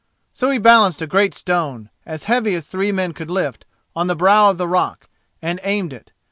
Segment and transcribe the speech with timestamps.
[0.33, 4.15] So he balanced a great stone, as heavy as three men could lift, on the
[4.15, 5.07] brow of the rock,
[5.43, 6.11] and aimed it.